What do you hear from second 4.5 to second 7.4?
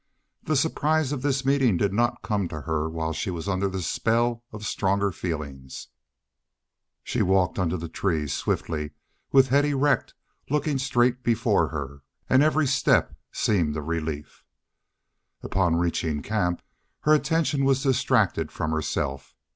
of stronger feeling. She